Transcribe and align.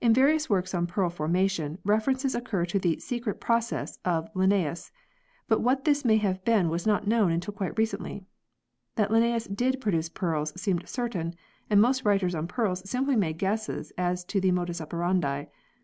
In 0.00 0.12
various 0.12 0.50
works 0.50 0.74
on 0.74 0.88
pearl 0.88 1.08
formation, 1.08 1.78
references 1.84 2.34
occur 2.34 2.64
to 2.66 2.80
the" 2.80 2.98
secret 3.08 3.40
process" 3.40 4.00
of 4.18 4.28
Linnaeus, 4.34 4.90
but 5.46 5.60
what 5.60 5.84
this 5.84 6.04
may 6.04 6.16
have 6.16 6.44
been 6.44 6.68
was 6.68 6.84
not 6.84 7.06
known 7.06 7.30
until 7.30 7.54
quite 7.54 7.78
re 7.78 7.86
cently. 7.86 8.24
That 8.96 9.12
Linnaeus 9.12 9.44
did 9.44 9.80
produce 9.80 10.08
pearls 10.08 10.52
seemed 10.60 10.88
certain, 10.88 11.36
and 11.70 11.80
most 11.80 12.04
writers 12.04 12.34
on 12.34 12.48
pearls 12.48 12.90
simply 12.90 13.14
made 13.14 13.38
guesses 13.38 13.92
as 13.96 14.24
to 14.24 14.40
the 14.40 14.50
modus 14.50 14.80
operandi. 14.80 15.44